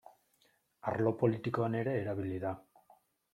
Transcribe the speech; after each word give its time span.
Arlo 0.91 1.11
politikoan 1.19 1.77
ere 1.83 1.93
erabili 1.99 2.41
da. 2.47 2.55